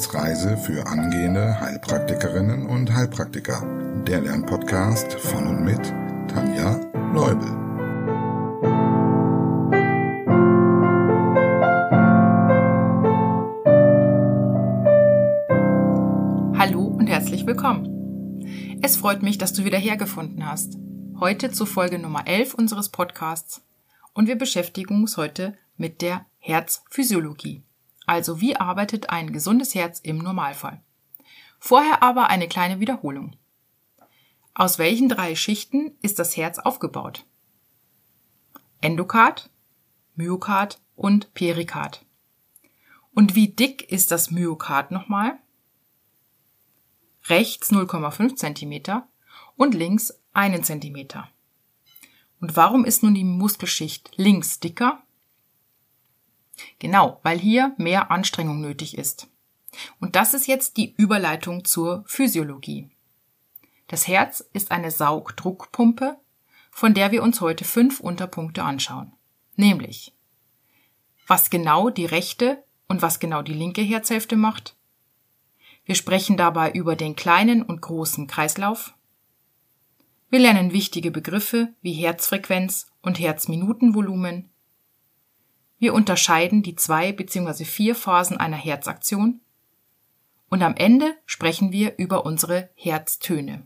[0.00, 3.62] Wissensreise für angehende Heilpraktikerinnen und Heilpraktiker.
[4.06, 5.92] Der Lernpodcast von und mit
[6.26, 6.80] Tanja
[7.12, 7.46] Leubel.
[16.58, 18.78] Hallo und herzlich willkommen.
[18.80, 20.78] Es freut mich, dass du wieder hergefunden hast.
[21.18, 23.60] Heute zur Folge Nummer 11 unseres Podcasts
[24.14, 27.64] und wir beschäftigen uns heute mit der Herzphysiologie.
[28.10, 30.82] Also wie arbeitet ein gesundes Herz im Normalfall?
[31.60, 33.36] Vorher aber eine kleine Wiederholung.
[34.52, 37.24] Aus welchen drei Schichten ist das Herz aufgebaut?
[38.80, 39.48] Endokard,
[40.16, 42.04] Myokard und Perikard.
[43.14, 45.38] Und wie dick ist das Myokard nochmal?
[47.26, 49.04] Rechts 0,5 cm
[49.54, 51.06] und links 1 cm.
[52.40, 55.00] Und warum ist nun die Muskelschicht links dicker
[56.78, 59.28] Genau, weil hier mehr Anstrengung nötig ist.
[60.00, 62.90] Und das ist jetzt die Überleitung zur Physiologie.
[63.86, 66.16] Das Herz ist eine Saugdruckpumpe,
[66.70, 69.12] von der wir uns heute fünf Unterpunkte anschauen.
[69.56, 70.14] Nämlich,
[71.26, 74.76] was genau die rechte und was genau die linke Herzhälfte macht.
[75.84, 78.94] Wir sprechen dabei über den kleinen und großen Kreislauf.
[80.28, 84.49] Wir lernen wichtige Begriffe wie Herzfrequenz und Herzminutenvolumen,
[85.80, 87.64] wir unterscheiden die zwei bzw.
[87.64, 89.40] vier Phasen einer Herzaktion
[90.50, 93.64] und am Ende sprechen wir über unsere Herztöne.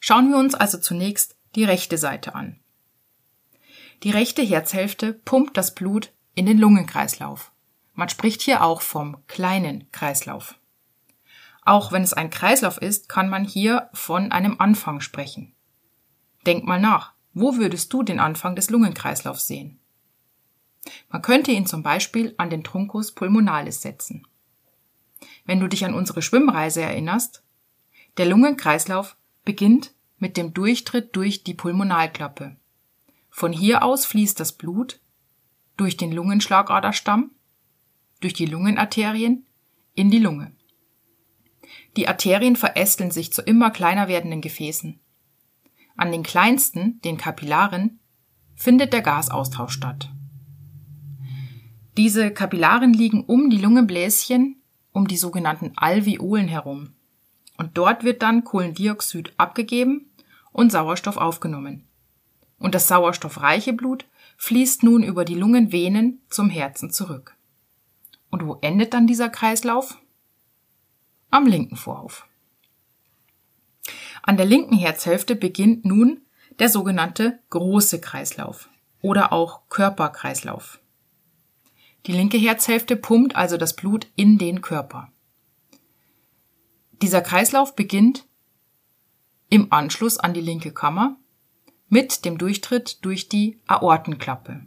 [0.00, 2.58] Schauen wir uns also zunächst die rechte Seite an.
[4.02, 7.52] Die rechte Herzhälfte pumpt das Blut in den Lungenkreislauf.
[7.92, 10.54] Man spricht hier auch vom kleinen Kreislauf.
[11.62, 15.54] Auch wenn es ein Kreislauf ist, kann man hier von einem Anfang sprechen.
[16.46, 19.79] Denk mal nach, wo würdest du den Anfang des Lungenkreislaufs sehen?
[21.08, 24.26] Man könnte ihn zum Beispiel an den Truncus pulmonalis setzen.
[25.44, 27.42] Wenn du dich an unsere Schwimmreise erinnerst,
[28.16, 32.56] der Lungenkreislauf beginnt mit dem Durchtritt durch die Pulmonalklappe.
[33.30, 35.00] Von hier aus fließt das Blut
[35.76, 37.30] durch den Lungenschlagaderstamm,
[38.20, 39.46] durch die Lungenarterien
[39.94, 40.52] in die Lunge.
[41.96, 45.00] Die Arterien verästeln sich zu immer kleiner werdenden Gefäßen.
[45.96, 48.00] An den kleinsten, den Kapillaren,
[48.54, 50.10] findet der Gasaustausch statt.
[52.00, 54.56] Diese Kapillaren liegen um die Lungenbläschen,
[54.90, 56.94] um die sogenannten Alveolen herum.
[57.58, 60.10] Und dort wird dann Kohlendioxid abgegeben
[60.50, 61.86] und Sauerstoff aufgenommen.
[62.58, 64.06] Und das sauerstoffreiche Blut
[64.38, 67.36] fließt nun über die Lungenvenen zum Herzen zurück.
[68.30, 69.98] Und wo endet dann dieser Kreislauf?
[71.30, 72.26] Am linken Vorhof.
[74.22, 76.22] An der linken Herzhälfte beginnt nun
[76.60, 78.70] der sogenannte große Kreislauf
[79.02, 80.79] oder auch Körperkreislauf.
[82.06, 85.12] Die linke Herzhälfte pumpt also das Blut in den Körper.
[87.02, 88.26] Dieser Kreislauf beginnt
[89.48, 91.16] im Anschluss an die linke Kammer
[91.88, 94.64] mit dem Durchtritt durch die Aortenklappe.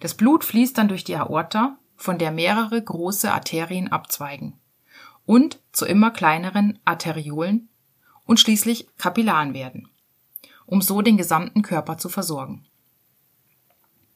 [0.00, 4.54] Das Blut fließt dann durch die Aorta, von der mehrere große Arterien abzweigen
[5.24, 7.68] und zu immer kleineren Arteriolen
[8.24, 9.88] und schließlich Kapillaren werden,
[10.66, 12.66] um so den gesamten Körper zu versorgen.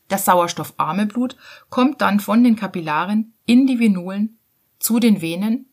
[0.08, 1.36] Das sauerstoffarme Blut
[1.68, 4.38] kommt dann von den Kapillaren in die Venolen
[4.78, 5.66] zu den Venen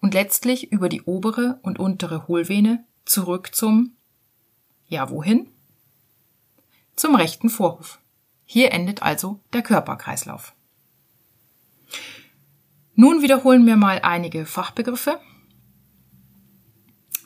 [0.00, 3.96] und letztlich über die obere und untere Hohlvene zurück zum,
[4.86, 5.48] ja wohin?
[6.96, 8.00] Zum rechten Vorhof.
[8.44, 10.54] Hier endet also der Körperkreislauf.
[12.94, 15.20] Nun wiederholen wir mal einige Fachbegriffe.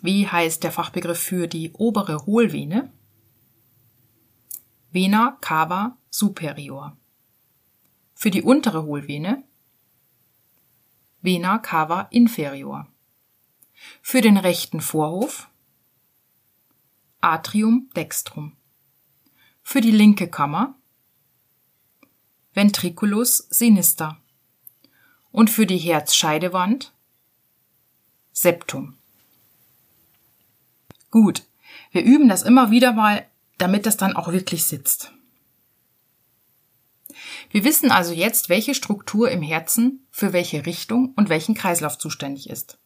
[0.02, 2.92] Wie heißt der Fachbegriff für die obere Hohlvene?
[4.94, 6.96] Vena cava superior.
[8.14, 9.42] Für die untere Hohlvene
[11.20, 12.86] Vena cava inferior.
[14.02, 15.48] Für den rechten Vorhof
[17.20, 18.56] Atrium dextrum.
[19.64, 20.76] Für die linke Kammer
[22.52, 24.20] Ventriculus sinister.
[25.32, 26.92] Und für die Herzscheidewand
[28.30, 28.96] Septum.
[31.10, 31.42] Gut,
[31.90, 33.26] wir üben das immer wieder mal
[33.58, 35.12] damit das dann auch wirklich sitzt.
[37.50, 42.50] Wir wissen also jetzt, welche Struktur im Herzen für welche Richtung und welchen Kreislauf zuständig
[42.50, 42.78] ist.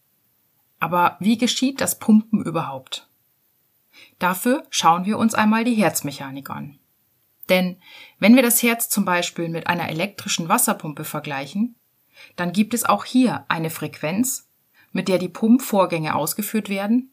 [0.79, 3.09] Aber wie geschieht das Pumpen überhaupt?
[4.19, 6.79] Dafür schauen wir uns einmal die Herzmechanik an.
[7.49, 7.81] Denn
[8.19, 11.75] wenn wir das Herz zum Beispiel mit einer elektrischen Wasserpumpe vergleichen,
[12.37, 14.49] dann gibt es auch hier eine Frequenz,
[14.93, 17.11] mit der die Pumpvorgänge ausgeführt werden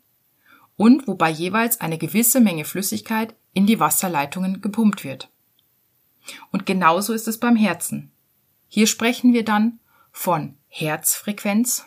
[0.77, 5.29] und wobei jeweils eine gewisse Menge Flüssigkeit in die Wasserleitungen gepumpt wird.
[6.51, 8.11] Und genauso ist es beim Herzen.
[8.67, 9.79] Hier sprechen wir dann
[10.11, 11.85] von Herzfrequenz,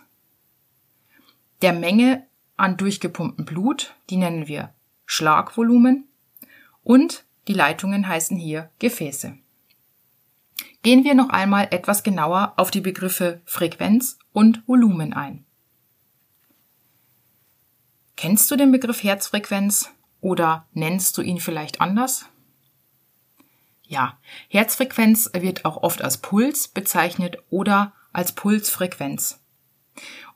[1.61, 2.26] der Menge
[2.56, 4.73] an durchgepumptem Blut, die nennen wir
[5.06, 6.08] Schlagvolumen,
[6.82, 9.37] und die Leitungen heißen hier Gefäße.
[10.82, 15.44] Gehen wir noch einmal etwas genauer auf die Begriffe Frequenz und Volumen ein.
[18.19, 22.26] Kennst du den Begriff Herzfrequenz oder nennst du ihn vielleicht anders?
[23.85, 24.19] Ja,
[24.49, 29.41] Herzfrequenz wird auch oft als Puls bezeichnet oder als Pulsfrequenz.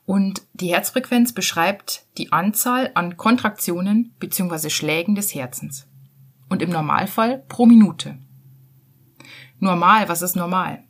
[0.05, 4.69] Und die Herzfrequenz beschreibt die Anzahl an Kontraktionen bzw.
[4.69, 5.85] Schlägen des Herzens.
[6.47, 8.17] Und im Normalfall pro Minute.
[9.59, 10.85] Normal, was ist normal?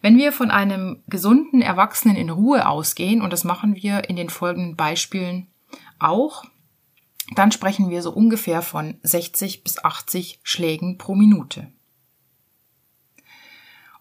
[0.00, 4.30] Wenn wir von einem gesunden Erwachsenen in Ruhe ausgehen, und das machen wir in den
[4.30, 5.48] folgenden Beispielen
[6.02, 6.44] auch,
[7.34, 11.72] dann sprechen wir so ungefähr von 60 bis 80 Schlägen pro Minute.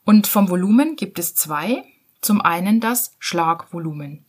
[0.04, 1.84] Und vom Volumen gibt es zwei.
[2.22, 4.26] Zum einen das Schlagvolumen.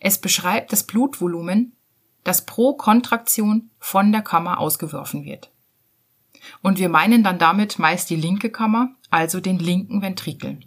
[0.00, 1.76] Es beschreibt das Blutvolumen,
[2.24, 5.52] das pro Kontraktion von der Kammer ausgeworfen wird.
[6.62, 10.60] Und wir meinen dann damit meist die linke Kammer, also den linken Ventrikel.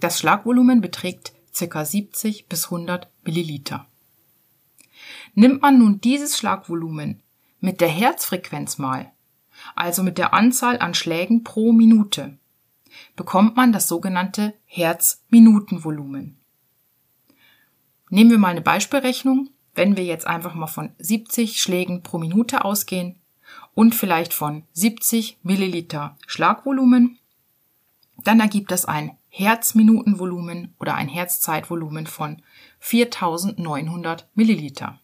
[0.00, 1.84] Das Schlagvolumen beträgt ca.
[1.84, 3.86] 70 bis 100 Milliliter.
[5.34, 7.22] Nimmt man nun dieses Schlagvolumen
[7.60, 9.12] mit der Herzfrequenz mal,
[9.74, 12.38] also mit der Anzahl an Schlägen pro Minute,
[13.14, 16.38] bekommt man das sogenannte Herzminutenvolumen.
[18.08, 19.50] Nehmen wir mal eine Beispielrechnung.
[19.74, 23.16] Wenn wir jetzt einfach mal von 70 Schlägen pro Minute ausgehen
[23.74, 27.18] und vielleicht von 70 Milliliter Schlagvolumen,
[28.24, 32.40] dann ergibt das ein Herzminutenvolumen oder ein Herzzeitvolumen von
[32.78, 34.98] 4900 Milliliter.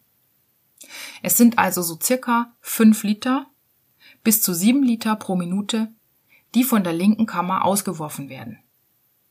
[1.23, 3.47] Es sind also so circa 5 Liter
[4.25, 5.93] bis zu 7 Liter pro Minute,
[6.55, 8.59] die von der linken Kammer ausgeworfen werden.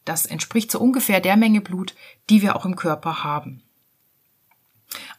[0.05, 1.95] Das entspricht so ungefähr der Menge Blut,
[2.29, 3.63] die wir auch im Körper haben.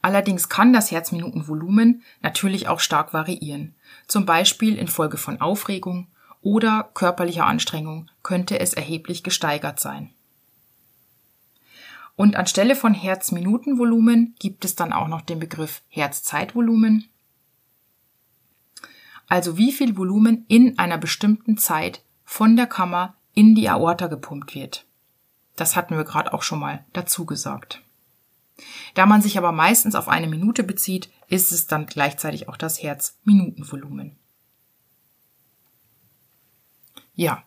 [0.00, 3.74] Allerdings kann das Herzminutenvolumen natürlich auch stark variieren.
[4.06, 6.06] Zum Beispiel infolge von Aufregung
[6.42, 10.10] oder körperlicher Anstrengung könnte es erheblich gesteigert sein.
[12.16, 17.08] Und anstelle von Herzminutenvolumen gibt es dann auch noch den Begriff Herzzeitvolumen.
[19.28, 24.54] Also wie viel Volumen in einer bestimmten Zeit von der Kammer in die Aorta gepumpt
[24.54, 24.84] wird.
[25.56, 27.82] Das hatten wir gerade auch schon mal dazu gesagt.
[28.94, 32.82] Da man sich aber meistens auf eine Minute bezieht, ist es dann gleichzeitig auch das
[32.82, 34.16] Herzminutenvolumen.
[37.22, 37.44] Ja,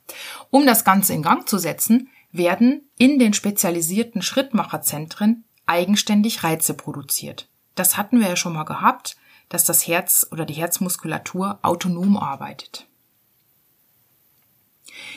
[0.51, 7.49] um das Ganze in Gang zu setzen, werden in den spezialisierten Schrittmacherzentren eigenständig Reize produziert.
[7.75, 9.17] Das hatten wir ja schon mal gehabt,
[9.49, 12.87] dass das Herz oder die Herzmuskulatur autonom arbeitet.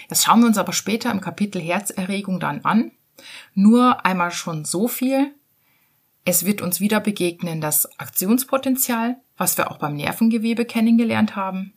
[0.08, 2.90] Das schauen wir uns aber später im Kapitel Herzerregung dann an.
[3.54, 5.36] Nur einmal schon so viel.
[6.24, 11.74] Es wird uns wieder begegnen das Aktionspotenzial, was wir auch beim Nervengewebe kennengelernt haben.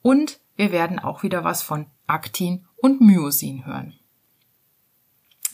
[0.00, 3.98] Und wir werden auch wieder was von Aktin und Myosin hören.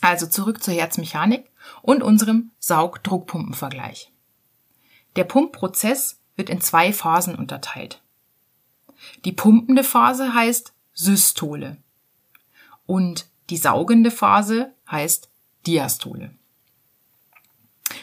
[0.01, 1.49] Also zurück zur Herzmechanik
[1.81, 4.11] und unserem Saugdruckpumpenvergleich.
[5.15, 8.01] Der Pumpprozess wird in zwei Phasen unterteilt.
[9.25, 11.77] Die pumpende Phase heißt Systole
[12.85, 15.29] und die saugende Phase heißt
[15.65, 16.35] Diastole.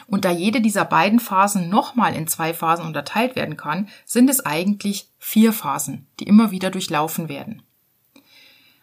[0.07, 4.45] Und da jede dieser beiden Phasen nochmal in zwei Phasen unterteilt werden kann, sind es
[4.45, 7.63] eigentlich vier Phasen, die immer wieder durchlaufen werden.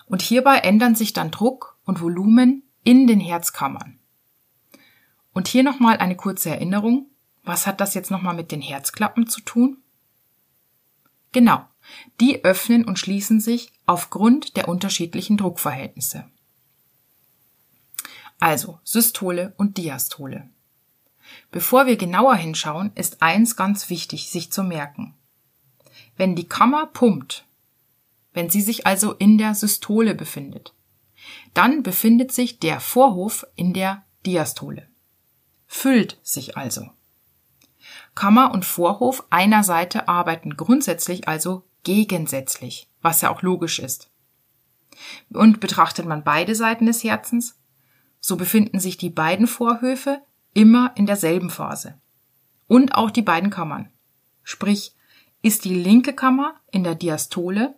[0.06, 4.00] Und hierbei ändern sich dann Druck und Volumen in den Herzkammern.
[5.34, 7.08] Und hier nochmal eine kurze Erinnerung.
[7.44, 9.78] Was hat das jetzt nochmal mit den Herzklappen zu tun?
[11.32, 11.66] Genau,
[12.22, 16.26] die öffnen und schließen sich aufgrund der unterschiedlichen Druckverhältnisse.
[18.40, 20.50] Also Systole und Diastole.
[21.52, 25.16] Bevor wir genauer hinschauen, ist eins ganz wichtig, sich zu merken.
[26.18, 27.46] Wenn die Kammer pumpt,
[28.36, 30.74] wenn sie sich also in der Systole befindet,
[31.54, 34.88] dann befindet sich der Vorhof in der Diastole.
[35.66, 36.90] Füllt sich also.
[38.14, 44.12] Kammer und Vorhof einer Seite arbeiten grundsätzlich also gegensätzlich, was ja auch logisch ist.
[45.30, 47.58] Und betrachtet man beide Seiten des Herzens,
[48.20, 50.22] so befinden sich die beiden Vorhöfe
[50.54, 52.00] immer in derselben Phase.
[52.68, 53.92] Und auch die beiden Kammern.
[54.44, 54.94] Sprich,
[55.42, 57.76] ist die linke Kammer in der Diastole,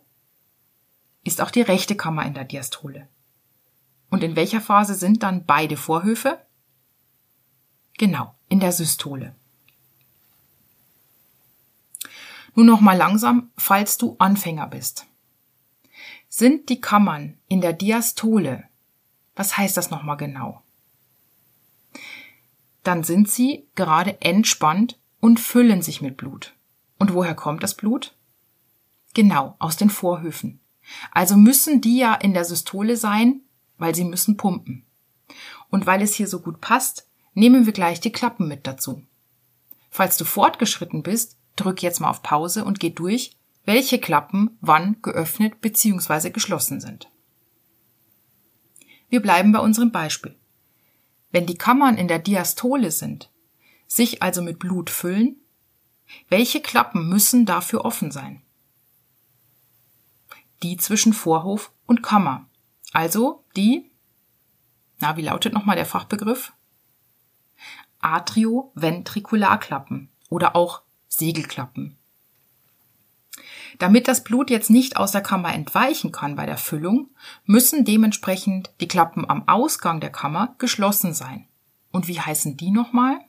[1.28, 3.06] ist auch die rechte Kammer in der Diastole.
[4.10, 6.44] Und in welcher Phase sind dann beide Vorhöfe?
[7.98, 9.36] Genau, in der Systole.
[12.54, 15.06] Nun noch mal langsam, falls du Anfänger bist.
[16.28, 18.64] Sind die Kammern in der Diastole
[19.36, 20.62] Was heißt das nochmal genau?
[22.82, 26.54] Dann sind sie gerade entspannt und füllen sich mit Blut.
[26.98, 28.16] Und woher kommt das Blut?
[29.14, 30.60] Genau, aus den Vorhöfen.
[31.10, 33.42] Also müssen die ja in der Systole sein,
[33.76, 34.84] weil sie müssen pumpen.
[35.70, 39.02] Und weil es hier so gut passt, nehmen wir gleich die Klappen mit dazu.
[39.90, 45.00] Falls du fortgeschritten bist, drück jetzt mal auf Pause und geh durch, welche Klappen wann
[45.02, 46.30] geöffnet bzw.
[46.30, 47.10] geschlossen sind.
[49.10, 50.36] Wir bleiben bei unserem Beispiel.
[51.30, 53.30] Wenn die Kammern in der Diastole sind,
[53.86, 55.36] sich also mit Blut füllen,
[56.28, 58.42] welche Klappen müssen dafür offen sein?
[60.62, 62.46] Die zwischen Vorhof und Kammer.
[62.92, 63.90] Also die,
[64.98, 66.52] na, wie lautet nochmal der Fachbegriff?
[68.00, 71.96] Atrioventrikularklappen oder auch Segelklappen.
[73.78, 77.10] Damit das Blut jetzt nicht aus der Kammer entweichen kann bei der Füllung,
[77.44, 81.46] müssen dementsprechend die Klappen am Ausgang der Kammer geschlossen sein.
[81.90, 83.20] Und wie heißen die nochmal?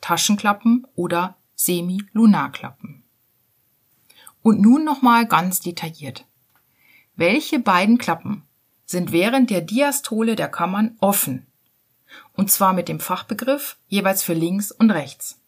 [0.00, 3.05] Taschenklappen oder Semilunarklappen.
[4.46, 6.24] Und nun nochmal ganz detailliert.
[7.16, 8.44] Welche beiden Klappen
[8.84, 11.48] sind während der Diastole der Kammern offen?
[12.32, 15.40] Und zwar mit dem Fachbegriff jeweils für links und rechts.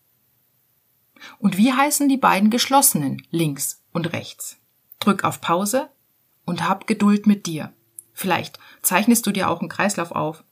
[1.38, 4.57] Und wie heißen die beiden geschlossenen links und rechts?
[4.99, 5.90] Drück auf Pause
[6.45, 7.73] und hab Geduld mit dir.
[8.14, 10.43] Vielleicht zeichnest du dir auch einen Kreislauf auf.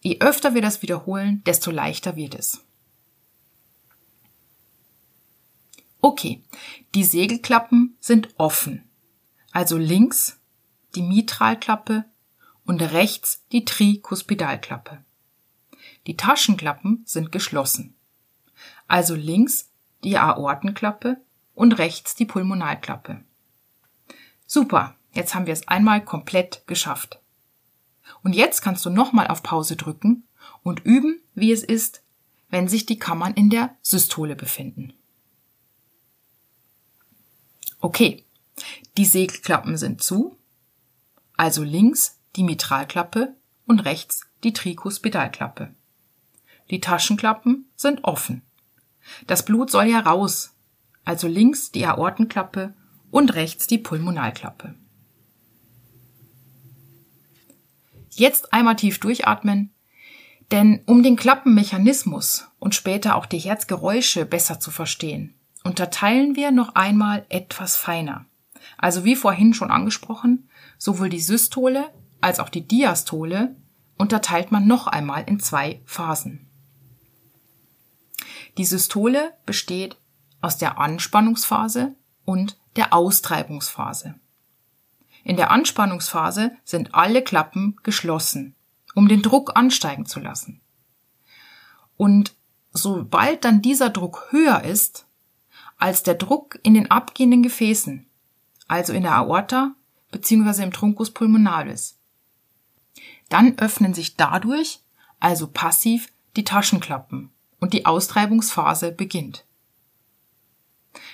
[0.00, 2.65] Je öfter wir das wiederholen, desto leichter wird es.
[6.06, 6.42] Okay,
[6.94, 8.88] die Segelklappen sind offen.
[9.52, 10.38] Also links
[10.94, 12.04] die Mitralklappe
[12.64, 15.04] und rechts die Trikuspidalklappe.
[16.06, 17.96] Die Taschenklappen sind geschlossen
[18.88, 19.70] also links
[20.04, 21.18] die Aortenklappe
[21.54, 23.22] und rechts die Pulmonalklappe.
[24.46, 27.20] Super, jetzt haben wir es einmal komplett geschafft.
[28.22, 30.24] Und jetzt kannst du nochmal auf Pause drücken
[30.62, 32.02] und üben, wie es ist,
[32.48, 34.92] wenn sich die Kammern in der Systole befinden.
[37.80, 38.24] Okay,
[38.96, 40.38] die Segelklappen sind zu,
[41.36, 43.34] also links die Mitralklappe
[43.66, 45.74] und rechts die Trikuspidalklappe.
[46.70, 48.42] Die Taschenklappen sind offen.
[49.26, 50.54] Das Blut soll ja raus,
[51.04, 52.74] also links die Aortenklappe
[53.10, 54.74] und rechts die Pulmonalklappe.
[58.10, 59.72] Jetzt einmal tief durchatmen,
[60.50, 65.34] denn um den Klappenmechanismus und später auch die Herzgeräusche besser zu verstehen,
[65.66, 68.24] unterteilen wir noch einmal etwas feiner.
[68.78, 73.56] Also wie vorhin schon angesprochen, sowohl die Systole als auch die Diastole
[73.98, 76.46] unterteilt man noch einmal in zwei Phasen.
[78.58, 79.96] Die Systole besteht
[80.40, 81.94] aus der Anspannungsphase
[82.24, 84.14] und der Austreibungsphase.
[85.24, 88.54] In der Anspannungsphase sind alle Klappen geschlossen,
[88.94, 90.60] um den Druck ansteigen zu lassen.
[91.96, 92.34] Und
[92.72, 95.06] sobald dann dieser Druck höher ist
[95.76, 98.06] als der Druck in den abgehenden Gefäßen,
[98.68, 99.74] also in der Aorta
[100.10, 100.62] bzw.
[100.62, 101.98] im Truncus pulmonalis,
[103.28, 104.80] dann öffnen sich dadurch,
[105.20, 107.30] also passiv, die Taschenklappen
[107.60, 109.44] und die Austreibungsphase beginnt.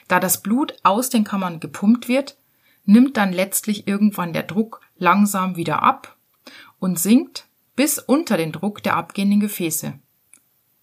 [0.08, 2.36] Da das Blut aus den Kammern gepumpt wird,
[2.84, 6.16] nimmt dann letztlich irgendwann der Druck langsam wieder ab
[6.78, 9.98] und sinkt bis unter den Druck der abgehenden Gefäße.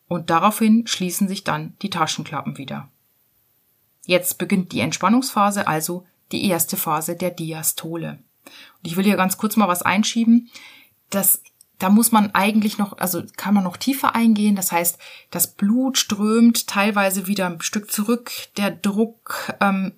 [0.07, 2.89] Und daraufhin schließen sich dann die Taschenklappen wieder.
[4.09, 8.17] Jetzt beginnt die Entspannungsphase, also die erste Phase der Diastole.
[8.43, 10.49] Und ich will hier ganz kurz mal was einschieben.
[11.11, 11.43] Das
[11.77, 14.55] da muss man eigentlich noch, also kann man noch tiefer eingehen.
[14.55, 14.97] Das heißt,
[15.29, 18.31] das Blut strömt teilweise wieder ein Stück zurück.
[18.57, 19.91] Der Druck ähm,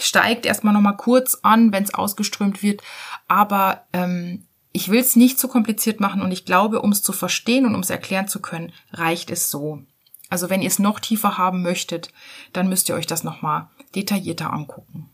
[0.00, 2.82] steigt erstmal nochmal kurz an, wenn es ausgeströmt wird.
[3.26, 7.12] Aber ähm, ich will es nicht zu kompliziert machen und ich glaube, um es zu
[7.12, 9.82] verstehen und um es erklären zu können, reicht es so.
[10.30, 12.12] Also wenn ihr es noch tiefer haben möchtet,
[12.52, 15.08] dann müsst ihr euch das nochmal detaillierter angucken.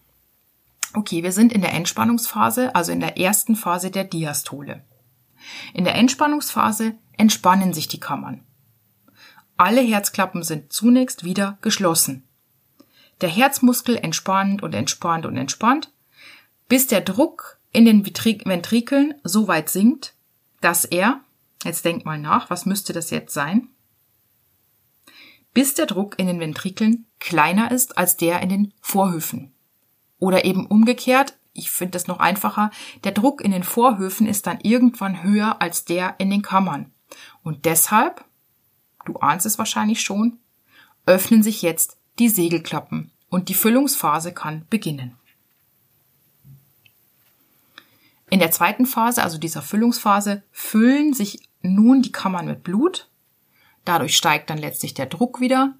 [0.93, 4.85] Okay, wir sind in der Entspannungsphase, also in der ersten Phase der Diastole.
[5.73, 8.45] In der Entspannungsphase entspannen sich die Kammern.
[9.57, 12.25] Alle Herzklappen sind zunächst wieder geschlossen.
[13.21, 15.93] Der Herzmuskel entspannt und entspannt und entspannt,
[16.69, 20.15] bis der Druck in den Ventrikeln so weit sinkt,
[20.61, 21.21] dass er,
[21.65, 23.69] jetzt denkt mal nach, was müsste das jetzt sein?
[25.55, 29.53] Bis der Druck in den Ventrikeln kleiner ist als der in den Vorhöfen.
[30.19, 32.71] Oder eben umgekehrt, ich finde das noch einfacher,
[33.05, 36.93] der Druck in den Vorhöfen ist dann irgendwann höher als der in den Kammern.
[37.43, 38.25] Und deshalb,
[39.05, 40.39] du ahnst es wahrscheinlich schon,
[41.07, 45.17] öffnen sich jetzt die Segelklappen und die Füllungsphase kann beginnen.
[48.31, 53.09] In der zweiten Phase, also dieser Füllungsphase, füllen sich nun die Kammern mit Blut.
[53.85, 55.75] Dadurch steigt dann letztlich der Druck wieder,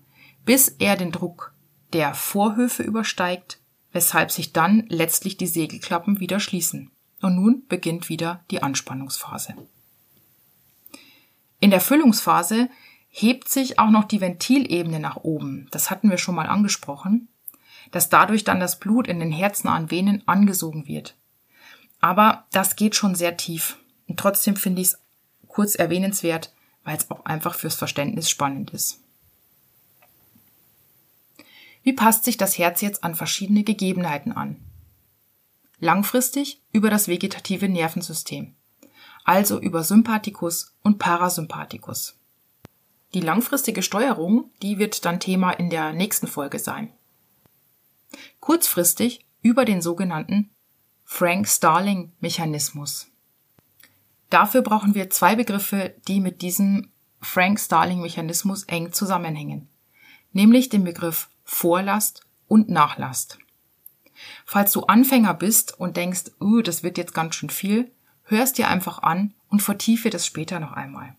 [0.45, 1.55] bis er den Druck
[1.93, 3.61] der Vorhöfe übersteigt,
[3.93, 6.91] weshalb sich dann letztlich die Segelklappen wieder schließen.
[7.23, 9.55] Und nun beginnt wieder die Anspannungsphase.
[11.61, 12.69] In der Füllungsphase
[13.09, 15.69] hebt sich auch noch die Ventilebene nach oben.
[15.71, 17.29] Das hatten wir schon mal angesprochen,
[17.93, 21.17] dass dadurch dann das Blut in den herznahen Venen angesogen wird.
[22.01, 23.79] Aber das geht schon sehr tief.
[24.09, 24.99] Und trotzdem finde ich es
[25.47, 26.54] kurz erwähnenswert,
[26.85, 29.01] weil es auch einfach fürs Verständnis spannend ist.
[31.83, 34.57] Wie passt sich das Herz jetzt an verschiedene Gegebenheiten an?
[35.81, 38.55] Langfristig über das vegetative Nervensystem,
[39.25, 42.17] also über Sympathikus und Parasympathikus.
[43.13, 46.91] Die langfristige Steuerung, die wird dann Thema in der nächsten Folge sein.
[48.41, 50.51] Kurzfristig über den sogenannten
[51.05, 53.09] Frank-Starling-Mechanismus.
[54.31, 56.91] Dafür brauchen wir zwei Begriffe, die mit diesem
[57.21, 59.69] Frank-Starling-Mechanismus eng zusammenhängen,
[60.33, 63.39] nämlich den Begriff Vorlast und Nachlast.
[64.45, 67.91] Falls du Anfänger bist und denkst, uh, das wird jetzt ganz schön viel,
[68.25, 71.17] hörst dir einfach an und vertiefe das später noch einmal.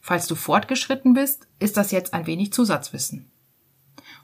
[0.00, 3.30] Falls du fortgeschritten bist, ist das jetzt ein wenig Zusatzwissen.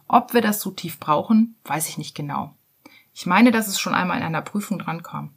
[0.09, 2.55] Ob wir das so tief brauchen, weiß ich nicht genau.
[3.15, 5.35] Ich meine, dass es schon einmal in einer Prüfung drankam.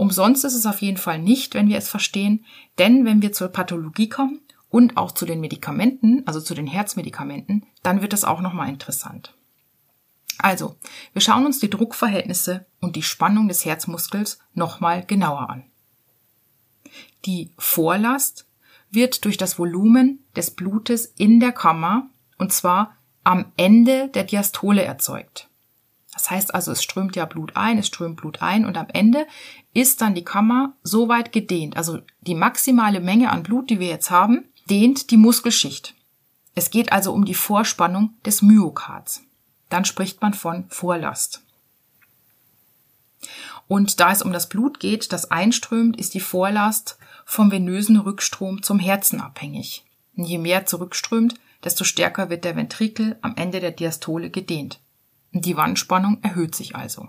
[0.00, 2.46] Umsonst ist es auf jeden Fall nicht, wenn wir es verstehen,
[2.78, 4.40] denn wenn wir zur Pathologie kommen
[4.70, 9.34] und auch zu den Medikamenten, also zu den Herzmedikamenten, dann wird es auch nochmal interessant.
[10.38, 10.76] Also,
[11.12, 15.64] wir schauen uns die Druckverhältnisse und die Spannung des Herzmuskels nochmal genauer an.
[17.26, 18.46] Die Vorlast
[18.90, 24.82] wird durch das Volumen des Blutes in der Kammer, und zwar am Ende der Diastole
[24.82, 25.49] erzeugt.
[26.20, 29.26] Das heißt also, es strömt ja Blut ein, es strömt Blut ein und am Ende
[29.72, 33.88] ist dann die Kammer so weit gedehnt, also die maximale Menge an Blut, die wir
[33.88, 35.94] jetzt haben, dehnt die Muskelschicht.
[36.54, 39.22] Es geht also um die Vorspannung des Myokards.
[39.70, 41.42] Dann spricht man von Vorlast.
[43.66, 48.62] Und da es um das Blut geht, das einströmt, ist die Vorlast vom venösen Rückstrom
[48.62, 49.86] zum Herzen abhängig.
[50.16, 54.80] Und je mehr zurückströmt, desto stärker wird der Ventrikel am Ende der Diastole gedehnt.
[55.32, 57.08] Die Wandspannung erhöht sich also.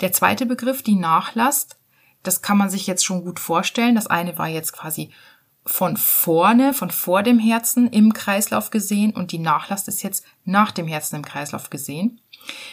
[0.00, 1.78] Der zweite Begriff, die Nachlast,
[2.22, 3.94] das kann man sich jetzt schon gut vorstellen.
[3.94, 5.10] Das eine war jetzt quasi
[5.64, 10.72] von vorne, von vor dem Herzen im Kreislauf gesehen und die Nachlast ist jetzt nach
[10.72, 12.20] dem Herzen im Kreislauf gesehen.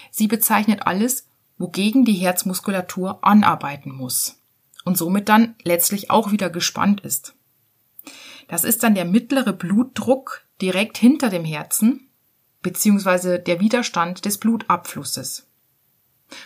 [0.09, 4.41] Sie bezeichnet alles, wogegen die Herzmuskulatur anarbeiten muss
[4.85, 7.35] und somit dann letztlich auch wieder gespannt ist.
[8.47, 12.08] Das ist dann der mittlere Blutdruck direkt hinter dem Herzen
[12.61, 15.47] beziehungsweise der Widerstand des Blutabflusses.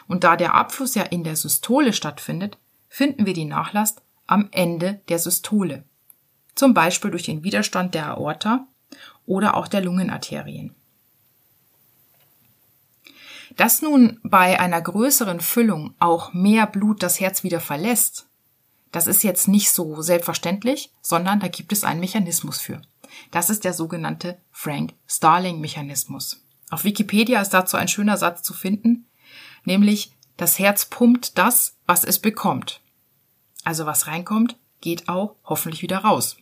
[0.08, 5.02] Und da der Abfluss ja in der Systole stattfindet, finden wir die Nachlast am Ende
[5.10, 5.84] der Systole
[6.56, 8.68] zum Beispiel durch den Widerstand der Aorta
[9.26, 10.76] oder auch der Lungenarterien.
[13.56, 18.28] Dass nun bei einer größeren Füllung auch mehr Blut das Herz wieder verlässt,
[18.92, 22.82] das ist jetzt nicht so selbstverständlich, sondern da gibt es einen Mechanismus für.
[23.32, 26.46] Das ist der sogenannte Frank-Starling-Mechanismus.
[26.70, 29.08] Auf Wikipedia ist dazu ein schöner Satz zu finden,
[29.64, 32.82] nämlich das Herz pumpt das, was es bekommt.
[33.64, 36.38] Also was reinkommt, geht auch hoffentlich wieder raus.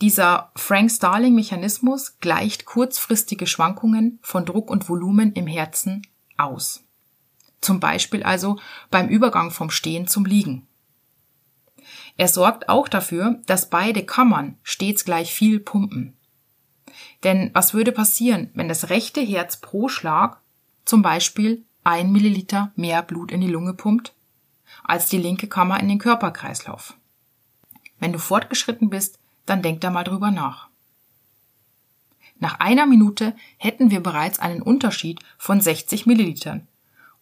[0.00, 6.06] Dieser Frank-Starling-Mechanismus gleicht kurzfristige Schwankungen von Druck und Volumen im Herzen
[6.38, 6.84] aus.
[7.60, 8.58] Zum Beispiel also
[8.90, 10.66] beim Übergang vom Stehen zum Liegen.
[12.20, 16.18] Er sorgt auch dafür, dass beide Kammern stets gleich viel pumpen.
[17.24, 20.38] Denn was würde passieren, wenn das rechte Herz pro Schlag
[20.84, 24.12] zum Beispiel ein Milliliter mehr Blut in die Lunge pumpt,
[24.84, 26.92] als die linke Kammer in den Körperkreislauf?
[28.00, 30.68] Wenn du fortgeschritten bist, dann denk da mal drüber nach.
[32.38, 36.68] Nach einer Minute hätten wir bereits einen Unterschied von 60 Millilitern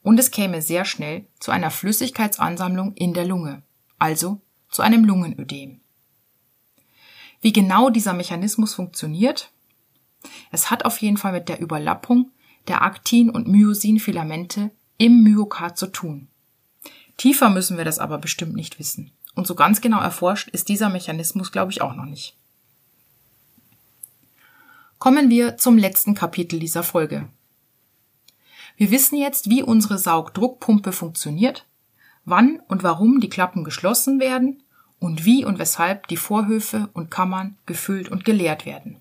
[0.03, 3.63] und es käme sehr schnell zu einer Flüssigkeitsansammlung in der Lunge,
[4.01, 5.81] also zu einem Lungenödem.
[7.41, 9.51] Wie genau dieser Mechanismus funktioniert?
[10.51, 12.31] Es hat auf jeden Fall mit der Überlappung
[12.67, 16.29] der Aktin- und Myosin-Filamente im Myokard zu tun.
[17.17, 19.11] Tiefer müssen wir das aber bestimmt nicht wissen.
[19.35, 22.37] Und so ganz genau erforscht ist dieser Mechanismus, glaube ich, auch noch nicht.
[24.99, 27.29] Kommen wir zum letzten Kapitel dieser Folge.
[28.77, 31.67] Wir wissen jetzt, wie unsere Saugdruckpumpe funktioniert,
[32.31, 34.63] wann und warum die Klappen geschlossen werden
[34.99, 39.01] und wie und weshalb die Vorhöfe und Kammern gefüllt und geleert werden.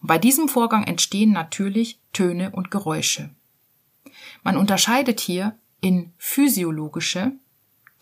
[0.00, 3.30] Und bei diesem Vorgang entstehen natürlich Töne und Geräusche.
[4.42, 7.32] Man unterscheidet hier in physiologische,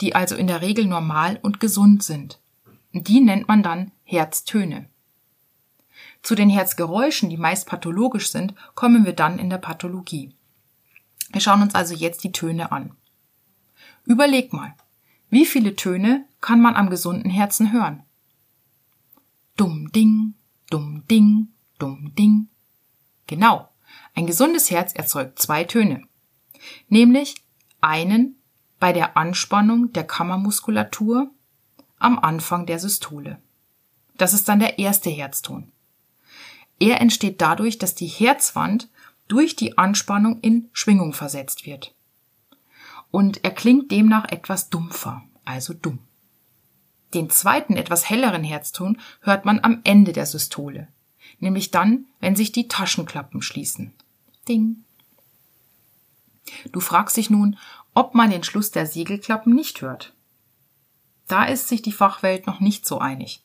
[0.00, 2.40] die also in der Regel normal und gesund sind.
[2.92, 4.88] Die nennt man dann Herztöne.
[6.22, 10.32] Zu den Herzgeräuschen, die meist pathologisch sind, kommen wir dann in der Pathologie.
[11.30, 12.96] Wir schauen uns also jetzt die Töne an.
[14.06, 14.74] Überleg mal,
[15.30, 18.02] wie viele Töne kann man am gesunden Herzen hören?
[19.56, 20.34] Dumm Ding,
[20.70, 22.48] dumm Ding, dumm Ding.
[23.26, 23.68] Genau,
[24.14, 26.02] ein gesundes Herz erzeugt zwei Töne,
[26.88, 27.36] nämlich
[27.80, 28.36] einen
[28.78, 31.30] bei der Anspannung der Kammermuskulatur
[31.98, 33.40] am Anfang der Systole.
[34.16, 35.72] Das ist dann der erste Herzton.
[36.78, 38.90] Er entsteht dadurch, dass die Herzwand
[39.28, 41.94] durch die Anspannung in Schwingung versetzt wird.
[43.14, 46.00] Und er klingt demnach etwas dumpfer, also dumm.
[47.14, 50.88] Den zweiten, etwas helleren Herzton hört man am Ende der Systole,
[51.38, 53.94] nämlich dann, wenn sich die Taschenklappen schließen.
[54.48, 54.82] Ding.
[56.72, 57.56] Du fragst dich nun,
[57.94, 60.12] ob man den Schluss der Segelklappen nicht hört.
[61.28, 63.44] Da ist sich die Fachwelt noch nicht so einig.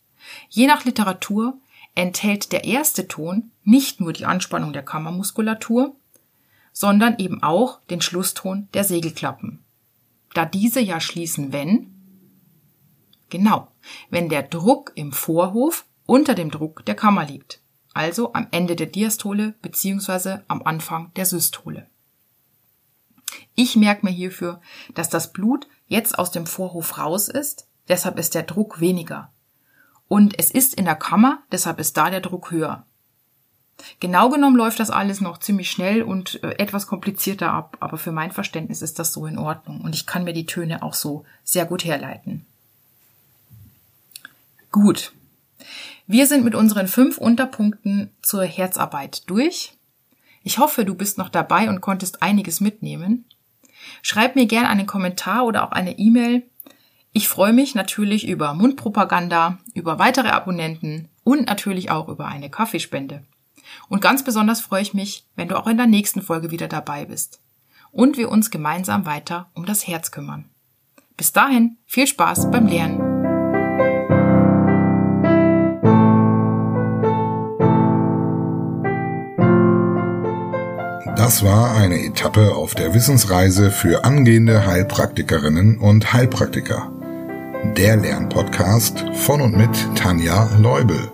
[0.50, 1.62] Je nach Literatur
[1.94, 5.96] enthält der erste Ton nicht nur die Anspannung der Kammermuskulatur,
[6.72, 9.64] sondern eben auch den Schlusston der Segelklappen.
[10.34, 11.96] Da diese ja schließen, wenn
[13.30, 13.68] Genau,
[14.10, 17.62] wenn der Druck im Vorhof unter dem Druck der Kammer liegt,
[17.94, 20.40] also am Ende der Diastole bzw.
[20.48, 21.88] am Anfang der Systole.
[23.54, 24.60] Ich merke mir hierfür,
[24.96, 29.32] dass das Blut jetzt aus dem Vorhof raus ist, deshalb ist der Druck weniger.
[30.08, 32.88] Und es ist in der Kammer, deshalb ist da der Druck höher.
[34.00, 38.12] Genau genommen läuft das alles noch ziemlich schnell und äh, etwas komplizierter ab, aber für
[38.12, 41.26] mein Verständnis ist das so in Ordnung und ich kann mir die Töne auch so
[41.44, 42.46] sehr gut herleiten.
[44.72, 45.14] Gut.
[46.08, 49.74] Wir sind mit unseren fünf Unterpunkten zur Herzarbeit durch.
[50.44, 53.26] Ich hoffe, du bist noch dabei und konntest einiges mitnehmen.
[54.02, 56.44] Schreib mir gerne einen Kommentar oder auch eine E-Mail.
[57.12, 63.24] Ich freue mich natürlich über Mundpropaganda, über weitere Abonnenten und natürlich auch über eine Kaffeespende.
[63.88, 67.06] Und ganz besonders freue ich mich, wenn du auch in der nächsten Folge wieder dabei
[67.06, 67.42] bist
[67.92, 70.50] und wir uns gemeinsam weiter um das Herz kümmern.
[71.18, 73.20] Bis dahin, viel Spaß beim Lernen.
[81.18, 86.92] Das war eine Etappe auf der Wissensreise für angehende Heilpraktikerinnen und Heilpraktiker.
[87.76, 91.12] Der Lernpodcast von und mit Tanja Leubel.